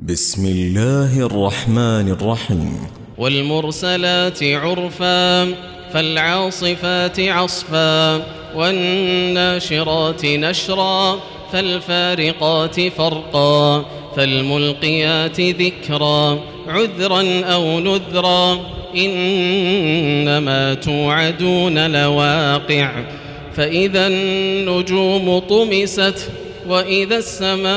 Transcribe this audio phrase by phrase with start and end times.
[0.00, 2.78] بسم الله الرحمن الرحيم.
[3.18, 5.44] والمرسلات عرفا
[5.92, 8.16] فالعاصفات عصفا
[8.56, 11.18] والناشرات نشرا
[11.52, 13.84] فالفارقات فرقا
[14.16, 16.38] فالملقيات ذكرا
[16.68, 18.60] عذرا أو نذرا
[18.96, 23.04] إنما توعدون لواقع.
[23.56, 26.30] فإذا النجوم طمست
[26.68, 27.76] وإذا السماء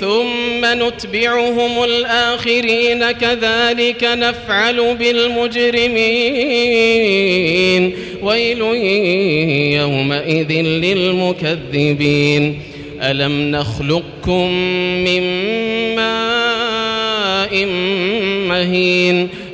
[0.00, 5.92] ثم نتبعهم الآخرين كذلك نفعل بالمجرمين.
[8.22, 8.60] ويل
[9.80, 12.60] يومئذ للمكذبين.
[13.02, 14.52] ألم نخلقكم
[15.04, 15.22] من
[15.96, 17.66] ماء
[18.48, 19.28] مهين؟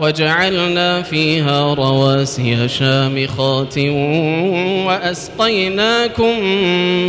[0.00, 3.78] وجعلنا فيها رواسي شامخات
[4.86, 6.44] وأسقيناكم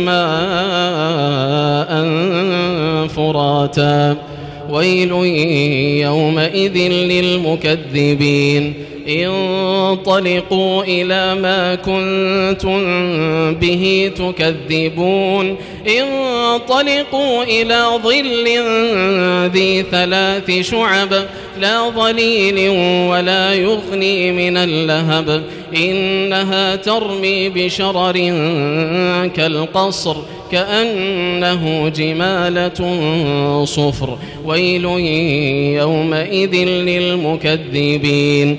[0.04, 1.90] ماء
[3.08, 4.16] فراتا.
[4.70, 5.12] ويل
[6.02, 8.74] يومئذ للمكذبين.
[9.08, 12.80] انطلقوا إلى ما كنتم
[13.54, 15.56] به تكذبون.
[15.86, 18.48] انطلقوا إلى ظل
[19.52, 21.26] ذي ثلاث شعب
[21.60, 22.68] لا ظليل
[23.10, 25.42] ولا يغني من اللهب.
[25.76, 28.12] إنها ترمي بشرر
[29.36, 30.16] كالقصر
[30.52, 32.80] كأنه جمالة
[33.64, 34.18] صفر.
[34.44, 34.84] ويل
[35.80, 38.58] يومئذ للمكذبين.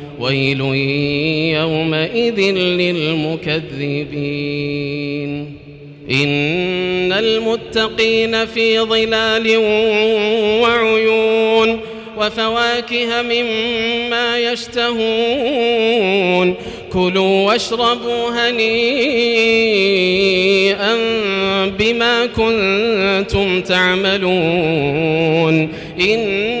[0.21, 0.61] ويل
[1.59, 3.71] يومئذ للمكذبين.
[6.11, 9.57] إن المتقين في ظلال
[10.61, 11.79] وعيون
[12.17, 16.55] وفواكه مما يشتهون.
[16.93, 18.97] كلوا واشربوا هنيئا
[21.79, 25.69] بما كنتم تعملون.
[26.01, 26.60] إنا